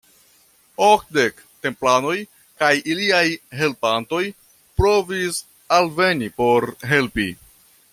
Okdek 0.85 1.43
templanoj 1.65 2.15
kaj 2.63 2.71
iliaj 2.95 3.23
helpantoj 3.61 4.25
provis 4.81 5.41
alveni 5.81 6.35
por 6.43 6.73
helpi. 6.95 7.33